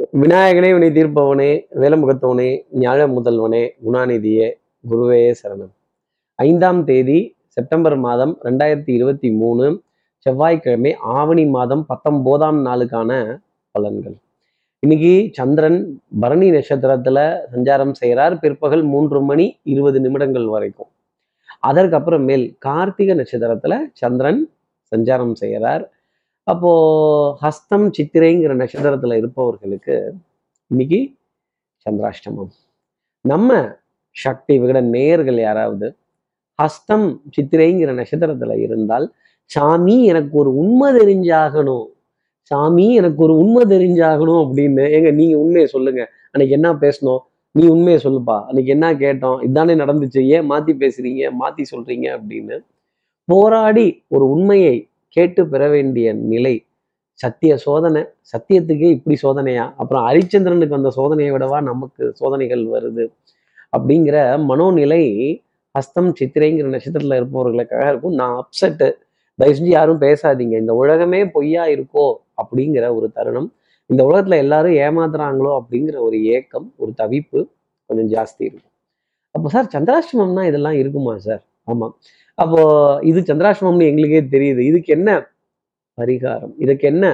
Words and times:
விநாயகனே 0.00 0.72
வினை 0.72 0.90
தீர்ப்பவனே 0.90 1.66
வேலமுகத்தவனே 1.74 2.62
ஞாழ 2.72 3.00
முதல்வனே 3.06 3.68
குணாநிதியே 3.86 4.52
குருவே 4.90 5.34
சரணம். 5.42 5.70
ஐந்தாம் 6.34 6.84
தேதி 6.84 7.36
செப்டம்பர் 7.46 7.96
மாதம் 7.96 8.38
ரெண்டாயிரத்தி 8.42 8.90
இருபத்தி 8.90 9.30
மூணு 9.30 9.82
செவ்வாய்க்கிழமை 10.18 10.94
ஆவணி 10.94 11.46
மாதம் 11.46 11.86
பத்தொம்போதாம் 11.88 12.60
நாளுக்கான 12.66 13.38
பலன்கள். 13.78 14.16
இன்னைக்கு 14.78 15.28
சந்திரன் 15.32 16.02
பரணி 16.20 16.50
நட்சத்திரத்துல 16.50 17.38
சஞ்சாரம் 17.52 17.92
செய்கிறார். 17.92 18.38
பிற்பகல் 18.38 18.82
மூன்று 18.82 19.22
மணி 19.22 19.58
இருபது 19.62 20.00
நிமிடங்கள் 20.00 20.46
வரைக்கும். 20.46 20.88
அதற்கப்புறமேல் 21.66 22.54
கார்த்திகை 22.58 23.16
நட்சத்திரத்துல 23.16 23.78
சந்திரன் 23.92 24.50
சஞ்சாரம் 24.96 25.32
செய்கிறார். 25.32 25.92
அப்போ 26.50 26.70
ஹஸ்தம் 27.42 27.90
சித்திரைங்கிற 27.98 28.52
நட்சத்திரத்துல 28.62 29.16
இருப்பவர்களுக்கு 29.16 30.14
இன்னைக்கு 30.66 31.14
சந்திராஷ்டமம். 31.90 32.50
நம்ம 33.20 33.68
சக்தி 34.10 34.60
விகட 34.60 34.82
நேயர்கள் 34.82 35.38
யாராவது 35.38 35.96
ஹஸ்தம் 36.62 37.20
சித்திரைங்கிற 37.36 37.92
நட்சத்திரத்துல 38.00 38.58
இருந்தால் 38.58 39.14
சாமி 39.44 40.04
எனக்கு 40.04 40.38
ஒரு 40.38 40.56
உண்மை 40.56 40.92
தெரிஞ்சாகணும் 40.92 41.86
சாமி 42.42 42.94
எனக்கு 42.94 43.22
ஒரு 43.22 43.36
உண்மை 43.36 43.64
தெரிஞ்சாகணும் 43.64 44.40
அப்படின்னு 44.46 44.82
ஏங்க 44.96 45.14
நீங்க 45.14 45.38
உண்மையை 45.38 45.66
சொல்லுங்க. 45.66 46.10
அன்னைக்கு 46.30 46.48
என்ன 46.48 46.72
பேசணும் 46.72 47.18
நீ 47.50 47.68
உண்மையை 47.68 48.00
சொல்லுப்பா. 48.04 48.44
அன்னைக்கு 48.44 48.72
என்ன 48.72 48.94
கேட்டோம்? 48.94 49.38
இதானே 49.42 49.76
நடந்துச்சு. 49.84 50.26
ஏன் 50.26 50.50
மாத்தி 50.50 50.76
பேசுறீங்க? 50.82 51.32
மாத்தி 51.40 51.64
சொல்றீங்க 51.76 52.20
அப்படின்னு 52.20 52.64
போராடி 53.24 54.04
ஒரு 54.08 54.30
உண்மையை 54.30 54.89
கேட்டு 55.16 55.48
பெற 55.48 55.68
வேண்டிய 55.68 56.12
நிலை. 56.12 56.66
சத்திய 57.12 57.56
சோதனை 57.56 58.02
சத்தியத்துக்கே 58.32 58.90
இப்படி 58.90 59.16
சோதனையா? 59.22 59.72
அப்புறம் 59.76 60.04
ஹரிச்சந்திரனுக்கு 60.06 60.68
வந்த 60.68 60.92
சோதனையை 60.96 61.30
விடவா 61.34 61.62
நமக்கு 61.62 62.10
சோதனைகள் 62.14 62.64
வருது? 62.66 63.04
அப்படிங்கிற 63.76 64.16
மனோநிலை 64.50 65.02
ஹஸ்தம் 65.74 66.12
சித்திரைங்கிற 66.20 66.68
நட்சத்திரத்தில் 66.68 67.18
இருப்பவர்களுக்காக 67.20 67.88
இருக்கும் 67.88 68.14
நான் 68.14 68.36
அப்செட்டு 68.40 68.88
தயவு 69.38 69.56
செஞ்சு 69.58 69.64
யாரும் 69.64 70.00
பேசாதீங்க. 70.00 70.56
இந்த 70.58 70.74
உலகமே 70.74 71.26
பொய்யா 71.26 71.64
இருக்கோ? 71.66 72.06
அப்படிங்கிற 72.42 72.94
ஒரு 72.94 73.10
தருணம். 73.12 73.52
இந்த 73.86 74.04
உலகத்தில் 74.04 74.38
எல்லாரும் 74.38 74.72
ஏமாத்துறாங்களோ? 74.72 75.52
அப்படிங்கிற 75.60 75.98
ஒரு 75.98 76.24
ஏக்கம் 76.24 76.74
ஒரு 76.76 76.92
தவிப்பு 76.98 77.40
கொஞ்சம் 77.90 78.10
ஜாஸ்தி 78.10 78.42
இருக்கும். 78.44 78.72
அப்போ 79.30 79.48
சார் 79.48 79.70
சந்திராஷ்டமம்னா 79.74 80.46
இதெல்லாம் 80.46 80.72
இருக்குமா 80.72 81.18
சார்? 81.18 81.42
ஆமாம் 81.70 81.94
அப்போ 82.34 82.60
இது 83.02 83.20
சந்திராஷ்டமம்னு 83.20 83.88
எங்களுக்கே 83.90 84.20
தெரியுது. 84.36 84.58
இதுக்கு 84.58 84.92
என்ன 84.96 85.10
பரிகாரம்? 85.98 86.52
இதுக்கு 86.56 86.88
என்ன 86.88 87.04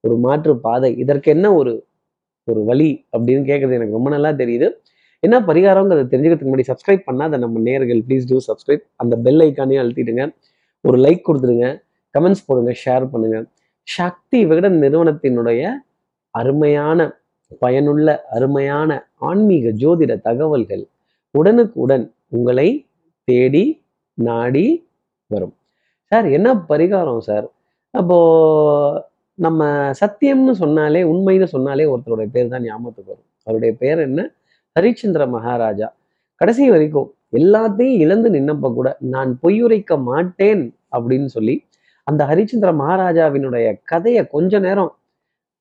ஒரு 0.00 0.16
மாற்று 0.16 0.58
பாதை? 0.58 0.96
இதற்கு 0.96 1.30
என்ன 1.30 1.54
ஒரு 1.54 1.72
ஒரு 2.48 2.64
வழி? 2.64 3.06
அப்படின்னு 3.16 3.44
கேட்கறது 3.50 3.76
எனக்கு 3.78 3.96
ரொம்ப 3.98 4.10
நல்லா 4.10 4.30
தெரியுது. 4.30 4.68
என்ன 5.20 5.36
பரிகாரங்கிறத 5.40 6.04
தெரிஞ்சுக்கிறதுக்கு 6.12 6.52
முன்னாடி 6.52 6.70
சப்ஸ்கிரைப் 6.70 7.04
பண்ணாத 7.10 7.38
நம்ம 7.38 7.60
நேர்கள் 7.60 8.00
ப்ளீஸ் 8.06 8.24
டூ 8.28 8.38
சப்ஸ்கிரைப் 8.48 8.84
அந்த 8.96 9.16
பெல் 9.16 9.40
ஐக்கானே 9.40 9.76
அழுத்திடுங்க. 9.82 10.24
ஒரு 10.80 10.98
லைக் 10.98 11.26
கொடுத்துடுங்க. 11.28 11.66
கமெண்ட்ஸ் 12.14 12.46
போடுங்க. 12.46 12.72
ஷேர் 12.84 13.04
பண்ணுங்க. 13.12 13.38
சக்தி 13.88 14.46
விகடன் 14.46 14.78
நிறுவனத்தினுடைய 14.82 15.62
அருமையான 16.30 17.00
பயனுள்ள 17.58 18.08
அருமையான 18.30 18.90
ஆன்மீக 19.18 19.68
ஜோதிட 19.82 20.12
தகவல்கள் 20.20 20.84
உடனுக்குடன் 21.34 22.04
உங்களை 22.28 22.68
தேடி 23.28 23.64
நாடி 24.18 24.66
வரும். 25.30 25.54
சார் 26.12 26.26
என்ன 26.26 26.48
பரிகாரம் 26.70 27.22
சார்? 27.28 27.46
அப்போ 27.94 28.16
நம்ம 29.38 29.62
சத்தியம்னு 30.00 30.54
சொன்னாலே 30.62 31.02
உண்மைன்னு 31.12 31.48
சொன்னாலே 31.54 31.86
ஒருத்தருடைய 31.92 32.28
பேர் 32.34 32.48
தான் 32.48 32.64
ஞாபகத்துக்கு 32.68 33.12
வரும். 33.12 33.28
அவருடைய 33.46 33.72
பேர் 33.82 34.00
என்ன? 34.00 34.20
ஹரிச்சந்திர 34.76 35.22
மகாராஜா. 35.28 35.88
கடைசி 36.40 36.64
வரைக்கும் 36.70 37.08
எல்லாத்தையும் 37.38 38.00
இழந்து 38.04 38.28
நின்னப்ப 38.30 38.72
கூட 38.74 38.88
நான் 39.14 39.30
பொய்யுரைக்க 39.42 39.92
மாட்டேன் 40.10 40.64
அப்படின்னு 40.96 41.26
சொல்லி 41.26 41.54
அந்த 42.06 42.22
ஹரிச்சந்திர 42.24 42.70
மகாராஜாவினுடைய 42.72 43.66
கதையை 43.84 44.22
கொஞ்ச 44.26 44.58
நேரம் 44.58 44.92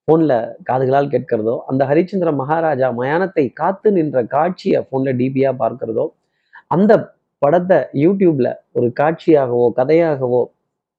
ஃபோனில் 0.07 0.35
காதுகளால் 0.63 1.12
கேட்கிறதோ 1.13 1.56
அந்த 1.68 1.81
ஹரிச்சந்திர 1.85 2.29
மகாராஜா 2.33 2.88
மயானத்தை 3.00 3.45
காத்து 3.53 3.89
நின்ற 3.91 4.23
காட்சியை 4.25 4.79
ஃபோனில் 4.81 5.18
டிபியாக 5.19 5.53
பார்க்கிறதோ 5.62 6.06
அந்த 6.68 6.91
படத்தை 7.41 7.78
யூடியூப்ல 8.03 8.47
ஒரு 8.72 8.88
காட்சியாகவோ 9.00 9.68
கதையாகவோ 9.78 10.41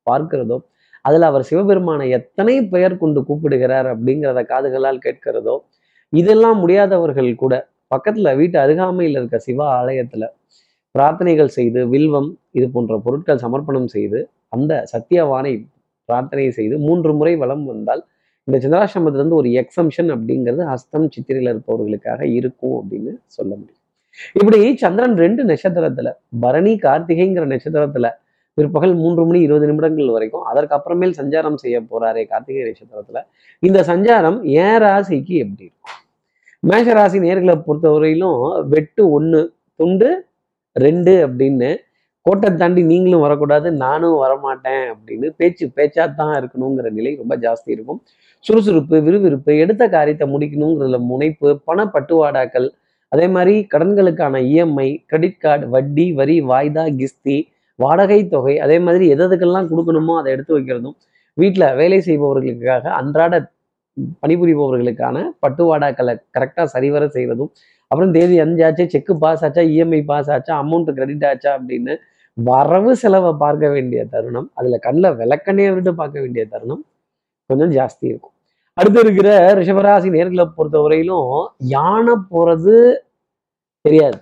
பார்க்கிறதோ 0.07 0.59
அதில் 1.05 1.27
அவர் 1.29 1.45
சிவபெருமானை 1.45 2.07
எத்தனை 2.11 2.55
பெயர் 2.73 2.95
கொண்டு 2.97 3.21
கூப்பிடுகிறார் 3.23 3.89
அப்படிங்கிறத 3.93 4.41
காதுகளால் 4.45 5.05
கேட்கிறதோ 5.07 5.57
இதெல்லாம் 6.13 6.59
முடியாதவர்கள் 6.59 7.31
கூட 7.35 7.55
பக்கத்துல 7.91 8.31
வீட்டு 8.37 8.57
அருகாமையில் 8.59 9.19
இருக்க 9.19 9.39
சிவ 9.39 9.61
ஆலயத்துல 9.79 10.25
பிரார்த்தனைகள் 10.95 11.55
செய்து 11.57 11.81
வில்வம் 11.89 12.31
இது 12.53 12.67
போன்ற 12.69 12.97
பொருட்கள் 12.99 13.43
சமர்ப்பணம் 13.45 13.89
செய்து 13.89 14.19
அந்த 14.49 14.73
சத்தியவானை 14.93 15.53
பிரார்த்தனை 16.09 16.49
செய்து 16.51 16.77
மூன்று 16.79 17.13
முறை 17.13 17.35
வலம் 17.37 17.65
வந்தால் 17.65 18.03
இந்த 18.49 18.57
சந்திராசிரமத்திலிருந்து 18.59 19.41
ஒரு 19.41 19.51
எக்ஸம்ஷன் 19.61 20.11
அப்படிங்கிறது 20.15 20.63
ஹஸ்தம் 20.71 21.09
சித்திரையில் 21.09 21.53
இருப்பவர்களுக்காக 21.53 22.23
இருக்கும் 22.39 22.77
அப்படின்னு 22.79 23.13
சொல்ல 23.29 23.53
முடியும். 23.55 23.82
இப்படி 24.39 24.77
சந்திரன் 24.83 25.17
ரெண்டு 25.17 25.43
நட்சத்திரத்துல 25.45 26.11
பரணி 26.45 26.73
கார்த்திகைங்கிற 26.85 27.45
நட்சத்திரத்துல 27.53 28.09
பிற்பகல் 28.59 28.95
மூன்று 28.95 29.23
மணி 29.27 29.39
இருபது 29.41 29.67
நிமிடங்கள் 29.71 30.15
வரைக்கும் 30.17 30.43
அதற்கு 30.43 30.75
அப்புறமேல் 30.79 31.15
சஞ்சாரம் 31.21 31.55
செய்ய 31.55 31.77
போறாரே 31.81 32.23
கார்த்திகை 32.27 32.63
நட்சத்திரத்துல. 32.69 33.21
இந்த 33.59 33.79
சஞ்சாரம் 33.91 34.39
ஏன் 34.65 34.81
ராசிக்கு 34.85 35.35
எப்படி 35.45 35.65
இருக்கும்? 35.69 35.97
மேஷ 36.61 36.93
ராசி 36.93 37.19
நேர்களை 37.19 37.55
பொறுத்தவரையிலும் 37.67 38.43
வெட்டு 38.69 39.11
ஒன்று 39.11 39.41
துண்டு 39.81 40.11
ரெண்டு 40.73 41.13
அப்படின்னு 41.27 41.71
கோட்டை 42.27 42.49
தாண்டி 42.55 42.83
நீங்களும் 42.83 43.21
வரக்கூடாது 43.21 43.69
நானும் 43.85 44.19
வரமாட்டேன் 44.25 44.85
அப்படின்னு 44.93 45.29
பேச்சு 45.37 45.65
பேச்சா 45.77 46.05
தான் 46.15 46.35
இருக்கணுங்கிற 46.41 46.91
நிலை 46.91 47.13
ரொம்ப 47.17 47.37
ஜாஸ்தி 47.37 47.71
இருக்கும். 47.77 48.01
சுறுசுறுப்பு 48.45 48.97
விறுவிறுப்பு 49.03 49.53
எடுத்த 49.59 49.89
காரியத்தை 49.89 50.27
முடிக்கணுங்கிறதுல 50.35 51.01
முனைப்பு 51.11 51.49
பணப்பட்டுவாடாக்கள் 51.67 52.69
அதே 53.13 53.27
மாதிரி 53.29 53.55
கடன்களுக்கான 53.73 54.41
இஎம்ஐ 54.51 54.89
கிரெடிட் 55.07 55.41
கார்டு 55.41 55.67
வட்டி 55.69 56.07
வரி 56.13 56.37
வாய்தா 56.51 56.85
கிஸ்தி 57.01 57.37
வாடகை 57.79 58.21
தொகை 58.29 58.55
அதே 58.59 58.77
மாதிரி 58.79 59.05
எதுக்கெல்லாம் 59.15 59.69
கொடுக்கணுமோ 59.71 60.15
அதை 60.21 60.31
எடுத்து 60.33 60.53
வைக்கிறதும் 60.55 60.97
வீட்டில் 61.39 61.67
வேலை 61.75 61.99
செய்பவர்களுக்காக 62.01 62.85
அன்றாட 63.01 63.35
பணிபுரிபவர்களுக்கான 64.23 65.17
பட்டுவாடாக்களை 65.41 66.15
கரெக்டாக 66.37 66.67
சரிவர 66.67 67.05
செய்கிறதும் 67.07 67.51
அப்புறம் 67.91 68.13
தேதி 68.13 68.37
அஞ்சாச்சு 68.41 68.85
செக்கு 68.87 69.15
பாஸ் 69.25 69.45
ஆச்சா 69.45 69.63
இஎம்ஐ 69.73 70.01
பாஸ் 70.11 70.31
ஆச்சா 70.31 70.53
அமௌண்ட் 70.63 70.91
கிரெடிட் 70.99 71.27
ஆச்சா 71.31 71.51
அப்படின்னு 71.59 71.95
வரவு 72.37 72.93
செலவை 72.97 73.33
பார்க்க 73.39 73.69
வேண்டிய 73.69 74.03
தருணம் 74.05 74.49
அதில் 74.55 74.79
கண்ணில் 74.79 75.17
விளக்கண்ணே 75.17 75.67
விட்டு 75.75 75.93
பார்க்க 75.95 76.25
வேண்டிய 76.25 76.45
தருணம் 76.55 76.83
கொஞ்சம் 77.51 77.73
ஜாஸ்தி 77.77 78.05
இருக்கும். 78.09 78.32
அடுத்து 78.75 79.01
இருக்கிற 79.01 79.55
ரிஷபராசி 79.55 80.09
நேர்களை 80.15 80.45
பொறுத்தவரையிலும் 80.57 81.47
யானை 81.59 82.15
போறது 82.31 82.77
தெரியாது. 83.81 84.19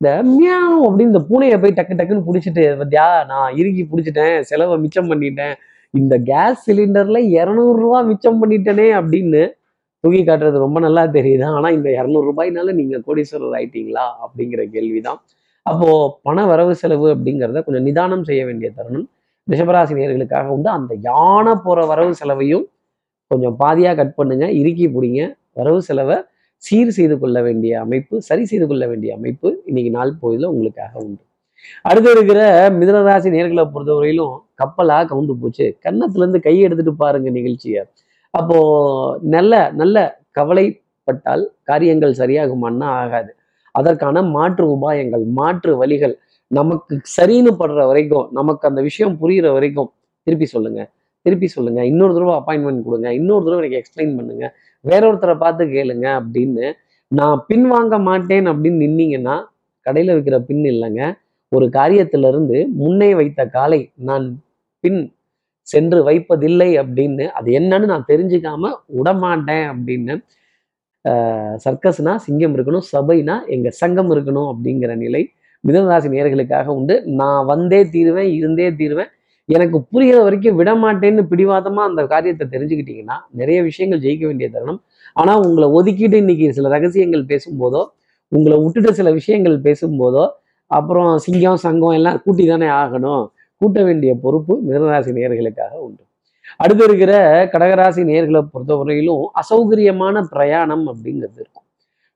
இந்த 0.00 0.22
மியாவ் 0.28 0.76
அப்படின்னு 0.86 1.10
இந்த 1.12 1.22
பூனையை 1.28 1.56
போய் 1.60 1.76
டக்கு 1.76 1.96
டக்குன்னு 1.98 2.26
பிடிச்சிட்டு 2.28 2.64
பத்தியா 2.80 3.26
நான் 3.26 3.56
இறுக்கி 3.56 3.82
பிடிச்சிட்டேன் 3.90 4.40
செலவை 4.40 4.78
மிச்சம் 4.78 5.10
பண்ணிட்டேன் 5.10 5.54
இந்த 5.90 6.18
கேஸ் 6.18 6.62
சிலிண்டர்ல 6.66 7.18
இரநூறுவா 7.38 7.98
மிச்சம் 8.06 8.38
பண்ணிட்டேனே 8.40 8.86
அப்படின்னு 9.00 9.42
தூக்கி 10.00 10.22
காட்டுறது 10.22 10.58
ரொம்ப 10.58 10.80
நல்லா 10.80 11.02
தெரியுது. 11.02 11.44
ஆனா 11.44 11.68
இந்த 11.68 11.88
இரநூறு 11.90 12.26
ரூபாய்னால 12.30 12.72
நீங்க 12.72 12.96
கோடீஸ்வரர் 13.06 13.56
ஆயிட்டீங்களா? 13.58 14.04
அப்படிங்கிற 14.24 14.64
கேள்விதான். 14.64 15.20
அப்போ 15.62 16.18
பண 16.22 16.46
வரவு 16.46 16.74
செலவு 16.74 17.14
அப்படிங்கிறத 17.14 17.64
கொஞ்சம் 17.64 17.82
நிதானம் 17.82 18.24
செய்ய 18.24 18.44
வேண்டிய 18.44 18.70
தருணம் 18.74 19.08
ரிஷபராசி 19.50 19.94
நேர்களுக்காக 20.00 20.46
உண்டு. 20.46 20.68
அந்த 20.68 20.94
யானை 21.00 21.54
போற 21.64 21.86
வரவு 21.86 22.14
செலவையும் 22.14 22.66
கொஞ்சம் 23.30 23.56
பாதியா 23.62 23.90
கட் 24.00 24.16
பண்ணுங்க 24.18 24.46
இறுக்கி 24.60 24.86
பிடிங்க. 24.96 25.20
வரவு 25.58 25.80
செலவை 25.88 26.16
சீர் 26.62 26.90
செய்து 26.98 27.14
கொள்ள 27.22 27.38
வேண்டிய 27.46 27.72
அமைப்பு 27.84 28.14
சரி 28.28 28.44
செய்து 28.50 28.66
கொள்ள 28.70 28.84
வேண்டிய 28.90 29.10
அமைப்பு 29.18 29.48
இன்னைக்கு 29.70 29.90
நாள் 29.98 30.12
பொழுதுல 30.22 30.50
உங்களுக்காக 30.52 30.92
உண்டு. 31.06 31.22
அடுத்து 31.88 32.10
இருக்கிற 32.10 32.40
மிதனராசி 32.78 33.28
நேர்களை 33.36 33.64
பொறுத்தவரையிலும் 33.74 34.34
கப்பலா 34.62 34.98
கவுந்து 35.10 35.34
போச்சு. 35.42 35.66
கன்னத்துல 35.84 36.24
இருந்து 36.24 36.40
கை 36.46 36.54
எடுத்துட்டு 36.66 36.94
பாருங்க 37.02 37.30
நிகழ்ச்சியை. 37.30 37.82
அப்போ 38.34 38.58
நல்ல 39.36 39.54
நல்ல 39.80 39.96
கவலைப்பட்டால் 40.38 41.44
காரியங்கள் 41.70 42.18
சரியாகுமான்னா 42.22 42.88
ஆகாது. 43.02 43.30
அதற்கான 43.74 44.22
மாற்று 44.36 44.64
உபாயங்கள் 44.76 45.24
மாற்று 45.38 45.72
வழிகள் 45.82 46.14
நமக்கு 46.50 46.94
சரின்னு 47.16 47.52
படுற 47.60 47.80
வரைக்கும் 47.90 48.26
நமக்கு 48.32 48.64
அந்த 48.70 48.80
விஷயம் 48.88 49.14
புரியுற 49.22 49.46
வரைக்கும் 49.52 49.90
திருப்பி 50.26 50.46
சொல்லுங்க. 50.54 50.80
திருப்பி 51.26 51.48
சொல்லுங்க. 51.56 51.80
இன்னொரு 51.90 52.12
தடவை 52.16 52.34
அப்பாயின்மெண்ட் 52.40 52.86
கொடுங்க. 52.86 53.08
இன்னொரு 53.20 53.44
தடவை 53.44 53.58
எனக்கு 53.62 53.80
எக்ஸ்பிளைன் 53.80 54.16
பண்ணுங்க. 54.18 54.46
வேற 54.84 55.02
ஒருத்தரை 55.10 55.36
பார்த்து 55.44 55.64
கேளுங்க 55.74 56.06
அப்படின்னு 56.20 56.64
நான் 57.18 57.44
பின் 57.46 57.66
வாங்க 57.74 57.94
மாட்டேன் 58.08 58.46
அப்படின்னு 58.52 58.78
நின்னீங்கன்னா 58.84 59.36
கடையில் 59.86 60.14
விற்கிற 60.16 60.38
பின் 60.48 60.64
இல்லைங்க. 60.74 61.02
ஒரு 61.52 61.66
காரியத்திலிருந்து 61.78 62.56
முன்னே 62.80 63.10
வைத்த 63.20 63.40
காலை 63.56 63.80
நான் 64.08 64.24
பின் 64.84 65.00
சென்று 65.72 65.98
வைப்பதில்லை 66.08 66.70
அப்படின்னு 66.80 67.24
அது 67.38 67.50
என்னன்னு 67.58 67.86
நான் 67.92 68.08
தெரிஞ்சுக்காம 68.12 68.72
விடமாட்டேன் 68.96 69.66
அப்படின்னு 69.72 70.14
சர்க்கஸ்னா 71.64 72.12
சிங்கம் 72.26 72.54
இருக்கணும் 72.56 72.86
சபைனா 72.92 73.34
எங்க 73.54 73.70
சங்கம் 73.80 74.10
இருக்கணும் 74.14 74.48
அப்படிங்கிற 74.52 74.92
நிலை 75.04 75.22
மிதனராசி 75.64 76.08
நேர்களுக்காக 76.14 76.66
உண்டு. 76.78 76.94
நான் 77.20 77.46
வந்தே 77.50 77.80
தீருவேன் 77.94 78.30
இருந்தே 78.38 78.68
தீருவேன். 78.80 79.10
எனக்கு 79.48 79.86
புரிகிற 79.92 80.22
வரைக்கும் 80.22 80.58
விடமாட்டேன்னு 80.60 81.22
பிடிவாதமா 81.30 81.76
அந்த 81.76 82.06
காரியத்தை 82.06 82.48
தெரிஞ்சுக்கிட்டீங்கன்னா 82.50 83.18
நிறைய 83.30 83.62
விஷயங்கள் 83.62 84.00
ஜெயிக்க 84.00 84.26
வேண்டிய 84.26 84.50
தருணம். 84.50 84.82
ஆனா 85.12 85.38
உங்களை 85.38 85.68
ஒதுக்கிட்டு 85.68 86.14
இன்னைக்கு 86.14 86.52
சில 86.52 86.68
ரகசியங்கள் 86.68 87.24
பேசும்போதோ 87.24 87.86
உங்களை 88.28 88.58
விட்டுட்டு 88.58 88.94
சில 88.94 89.12
விஷயங்கள் 89.12 89.60
பேசும்போதோ 89.60 90.28
அப்புறம் 90.66 91.18
சிங்கம் 91.18 91.56
சங்கம் 91.56 91.90
எல்லாம் 91.90 92.22
கூட்டி 92.22 92.46
தானே 92.46 92.66
ஆகணும். 92.66 93.26
கூட்ட 93.56 93.82
வேண்டிய 93.82 94.14
பொறுப்பு 94.14 94.60
மிதனராசி 94.68 95.12
நேர்களுக்காக 95.12 95.72
உண்டு. 95.72 96.02
அடுத்து 96.56 96.84
இருக்கிற 96.84 97.44
கடகராசி 97.52 98.02
நேர்களை 98.04 98.48
பொறுத்தவரையிலும் 98.52 99.24
அசௌகரியமான 99.42 100.22
பிரயாணம் 100.22 100.86
அப்படிங்கிறது 100.88 101.38
இருக்கும். 101.42 101.66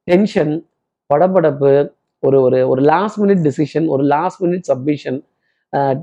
டென்ஷன் 0.04 0.66
படபடப்பு 1.14 1.92
ஒரு 2.18 2.42
ஒரு 2.42 2.68
ஒரு 2.68 2.82
லாஸ்ட் 2.82 3.20
மினிட் 3.22 3.42
டிசிஷன் 3.46 3.86
ஒரு 3.86 4.04
last 4.04 4.44
minute 4.44 4.60
submission 4.60 5.24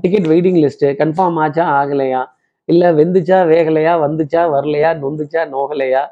ticket 0.00 0.28
waiting 0.32 0.58
list 0.64 0.88
confirm 1.00 1.38
ஆச்சா 1.44 1.64
ஆகலையா? 1.78 2.20
இல்லை 2.68 2.88
வெந்துச்சா 2.98 3.38
வேகலையா 3.52 3.92
வந்துச்சா 4.04 4.42
வரலையா 4.54 4.90
நொந்துச்சா 5.02 5.42
நோகலையா? 5.54 6.02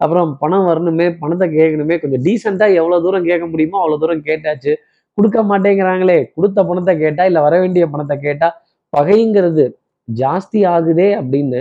அப்புறம் 0.00 0.30
பணம் 0.42 0.66
வரணுமே 0.70 1.06
பணத்தை 1.20 1.46
கேட்கணுமே 1.58 1.96
கொஞ்சம் 2.02 2.22
டீசெண்டாக 2.26 2.78
எவ்வளோ 2.80 2.96
தூரம் 3.04 3.28
கேட்க 3.30 3.44
முடியுமோ 3.52 3.78
அவ்வளோ 3.82 3.98
தூரம் 4.02 4.24
கேட்டாச்சு. 4.28 4.72
கொடுக்க 5.18 5.38
மாட்டேங்கிறாங்களே 5.50 6.18
கொடுத்த 6.36 6.58
பணத்தை 6.70 6.92
கேட்டால் 7.02 7.28
இல்லை 7.30 7.40
வர 7.46 7.54
வேண்டிய 7.62 7.84
பணத்தை 7.92 8.16
கேட்டால் 8.26 8.54
பகைங்கிறது 8.92 9.64
ஜாஸ்தி 10.08 10.60
ஆகுதே 10.74 11.08
அப்படின்னு 11.20 11.60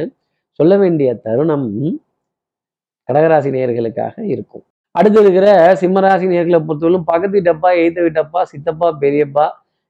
சொல்ல 0.60 0.74
வேண்டிய 0.84 1.10
தருணம் 1.26 1.68
கடகராசி 3.10 3.50
நேயர்களுக்காக 3.56 4.16
இருக்கும். 4.34 4.64
அடுத்து 4.96 5.20
இருக்கிற 5.24 5.48
சிம்மராசி 5.82 6.26
நேர்களை 6.34 6.60
பொறுத்தவரைக்கும் 6.68 7.10
பக்கத்து 7.12 7.40
டப்பா 7.48 7.70
எய்த்த 7.82 8.00
விட்டப்பா 8.06 8.42
சித்தப்பா 8.52 8.88
பெரியப்பா 9.04 9.46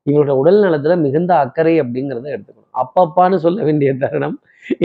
இவர்களோட 0.07 0.30
உடல் 0.30 0.63
நலத்துல 0.63 1.00
மிகுந்த 1.00 1.38
அக்கறை 1.38 1.81
அப்படிங்கிறத 1.81 2.27
எடுத்துக்கணும். 2.36 2.69
அப்பப்பான்னு 2.81 3.36
சொல்ல 3.36 3.63
வேண்டிய 3.63 3.94
தருணம் 3.94 4.38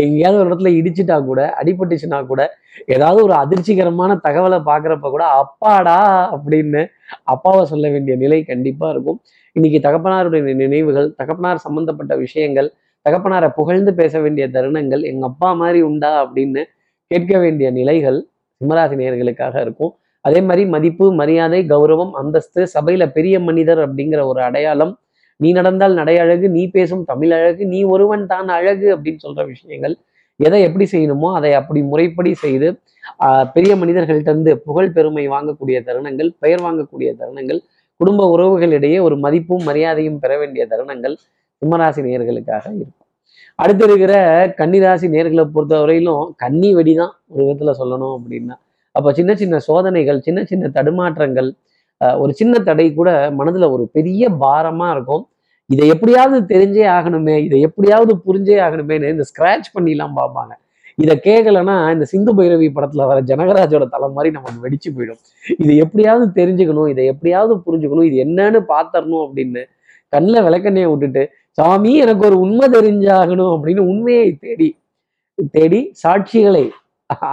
எங்கேயாவது 0.02 0.38
ஒரு 0.40 0.48
இடத்துல 0.50 0.70
இடிச்சிட்டா 0.80 1.24
கூட 1.24 1.40
அடிபட்டுச்சுன்னா 1.60 2.26
கூட 2.26 2.42
ஏதாவது 2.86 3.22
ஒரு 3.22 3.34
அதிர்ச்சிகரமான 3.34 4.12
தகவலை 4.26 4.58
பார்க்குறப்ப 4.70 5.10
கூட 5.10 5.24
அப்பாடா 5.24 5.98
அப்படின்னு 6.36 6.82
அப்பாவை 7.24 7.64
சொல்ல 7.64 7.88
வேண்டிய 7.90 8.16
நிலை 8.16 8.44
கண்டிப்பா 8.44 8.90
இருக்கும். 8.90 9.18
இன்னைக்கு 9.52 9.78
தகப்பனாருடைய 9.88 10.54
நினைவுகள் 10.54 11.14
தகப்பனார் 11.16 11.56
சம்பந்தப்பட்ட 11.56 12.16
விஷயங்கள் 12.16 12.72
தகப்பனாரை 13.06 13.48
புகழ்ந்து 13.54 13.94
பேச 13.94 14.20
வேண்டிய 14.20 14.48
தருணங்கள் 14.48 15.02
எங்க 15.02 15.26
அப்பா 15.26 15.52
மாதிரி 15.52 15.80
உண்டா? 15.82 16.12
அப்படின்னு 16.24 16.62
கேட்க 17.06 17.38
வேண்டிய 17.38 17.70
நிலைகள் 17.70 18.18
சிம்மராசி 18.60 18.94
நேர்களுக்காக 19.00 19.60
இருக்கும். 19.60 19.92
அதே 20.20 20.40
மாதிரி 20.40 20.66
மதிப்பு 20.66 21.12
மரியாதை 21.12 21.60
கௌரவம் 21.64 22.10
அந்தஸ்து 22.10 22.66
சபையில 22.74 23.12
பெரிய 23.12 23.40
மனிதர் 23.40 23.78
அப்படிங்கிற 23.78 24.20
ஒரு 24.26 24.40
அடையாளம் 24.42 24.92
நீ 25.36 25.52
நடந்தால் 25.52 25.94
நடை 25.94 26.18
அழகு 26.18 26.48
நீ 26.48 26.70
பேசும் 26.70 27.04
தமிழ் 27.04 27.32
அழகு 27.32 27.66
நீ 27.66 27.82
ஒருவன் 27.82 28.26
தான் 28.26 28.48
அழகு 28.48 28.96
அப்படின்னு 28.96 29.18
சொல்ற 29.26 29.46
விஷயங்கள். 29.46 29.96
எதை 30.36 30.62
எப்படி 30.62 30.88
செய்யணுமோ 30.92 31.32
அதை 31.34 31.54
அப்படி 31.54 31.82
முறைப்படி 31.82 32.34
செய்து 32.34 32.80
ஆஹ் 33.18 33.44
பெரிய 33.52 33.76
மனிதர்கள்ட்ட 33.76 34.20
இருந்து 34.20 34.58
புகழ் 34.58 34.90
பெருமை 34.90 35.28
வாங்கக்கூடிய 35.28 35.80
தருணங்கள் 35.86 36.30
பெயர் 36.38 36.60
வாங்கக்கூடிய 36.60 37.14
தருணங்கள் 37.18 37.60
குடும்ப 37.96 38.36
உறவுகளிடையே 38.36 39.00
ஒரு 39.00 39.16
மதிப்பும் 39.16 39.62
மரியாதையும் 39.62 40.18
பெற 40.18 40.38
வேண்டிய 40.38 40.66
தருணங்கள் 40.66 41.16
சிம்மராசி 41.62 42.00
நேர்களுக்காக 42.00 42.64
இருக்கும். 42.64 43.06
அடுத்து 43.54 43.84
இருக்கிற 43.84 44.46
கன்னிராசி 44.46 45.06
நேர்களை 45.16 45.50
பொறுத்தவரையிலும் 45.54 46.30
கன்னி 46.36 46.74
வெடிதான் 46.74 47.10
ஒரு 47.26 47.44
விதத்துல 47.44 47.72
சொல்லணும் 47.78 48.18
அப்படின்னா. 48.18 48.54
அப்ப 48.92 49.12
சின்ன 49.12 49.34
சின்ன 49.34 49.58
சோதனைகள் 49.58 50.20
சின்ன 50.20 50.44
சின்ன 50.44 50.70
தடுமாற்றங்கள் 50.74 51.52
ஒரு 52.22 52.32
சின்ன 52.40 52.58
தடை 52.68 52.86
கூட 52.94 53.10
மனதுல 53.38 53.68
ஒரு 53.74 53.84
பெரிய 53.96 54.28
பாரமா 54.44 54.88
இருக்கும். 54.96 55.24
இதை 55.70 55.86
எப்படியாவது 55.94 56.38
தெரிஞ்சே 56.52 56.84
ஆகணுமே 56.96 57.36
இதை 57.46 57.58
எப்படியாவது 57.68 58.12
புரிஞ்சே 58.26 58.56
ஆகணுமேன்னு 58.66 59.12
இந்த 59.14 59.24
ஸ்கிராச் 59.30 59.68
பண்ணிலாம் 59.76 60.14
பார்ப்பாங்க. 60.18 60.52
இதை 61.04 61.14
கேட்கலன்னா 61.24 61.76
இந்த 61.94 62.04
சிந்து 62.12 62.32
பைரவி 62.36 62.68
படத்துல 62.76 63.06
வர 63.10 63.18
ஜனகராஜோட 63.30 63.84
தலை 63.94 64.08
மாதிரி 64.08 64.30
நமக்கு 64.36 64.58
வெடிச்சு 64.66 64.90
போயிடும். 64.96 65.20
இதை 65.62 65.74
எப்படியாவது 65.84 66.26
தெரிஞ்சுக்கணும் 66.40 66.90
இதை 66.92 67.04
எப்படியாவது 67.12 67.54
புரிஞ்சுக்கணும் 67.66 68.08
இது 68.10 68.18
என்னன்னு 68.26 68.60
பாத்தரணும் 68.72 69.24
அப்படின்னு 69.26 69.62
கண்ணில் 70.08 70.44
விளக்கண்ணையை 70.46 70.88
விட்டுட்டு 70.90 71.22
சாமி 71.58 71.92
எனக்கு 72.04 72.24
ஒரு 72.28 72.36
உண்மை 72.44 72.66
தெரிஞ்சாகணும் 72.68 73.52
அப்படின்னு 73.54 73.82
உண்மையை 73.92 74.26
தேடி 74.44 74.68
தேடி 75.52 75.80
சாட்சிகளை 76.02 76.64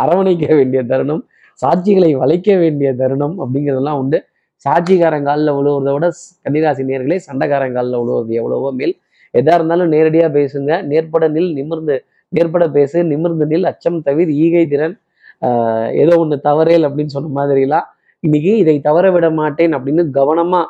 அரவணைக்க 0.02 0.46
வேண்டிய 0.56 0.80
தருணம் 0.84 1.24
சாட்சிகளை 1.62 2.12
வளைக்க 2.22 2.56
வேண்டிய 2.56 2.90
தருணம் 3.02 3.36
அப்படிங்கிறதெல்லாம் 3.42 4.00
உண்டு. 4.02 4.20
சாட்சிக்காரங்காலில் 4.66 5.56
விழுவுறத 5.58 5.94
விட 5.94 6.12
கன்னிராசி 6.46 6.84
நேர்களே 6.90 7.20
சண்டைக்காரங்காலில் 7.28 8.00
விழுவுறது 8.02 8.34
எவ்வளவோ 8.42 8.72
மேல். 8.72 8.96
எதா 9.34 9.54
இருந்தாலும் 9.54 9.88
நேரடியாக 9.88 10.40
பேசுங்க. 10.40 10.84
நேர்பட 10.84 11.30
நில் 11.30 11.54
நிமிர்ந்து 11.54 12.06
நேர்பட 12.30 12.70
பேசு 12.70 13.04
நிமிர்ந்து 13.04 13.46
நில் 13.46 13.64
அச்சம் 13.64 14.02
தவிர 14.02 14.32
ஈகை 14.32 14.68
திறன் 14.68 14.96
ஆஹ் 15.42 15.92
ஏதோ 15.92 16.18
ஒன்று 16.18 16.42
தவறேல் 16.42 16.86
அப்படின்னு 16.88 17.06
சொன்ன 17.06 17.32
மாதிரிலாம் 17.40 17.88
இன்னைக்கு 18.20 18.58
இதை 18.58 18.82
தவற 18.82 19.12
விட 19.12 19.30
மாட்டேன் 19.30 19.74
அப்படின்னு 19.76 20.04
கவனமா 20.20 20.62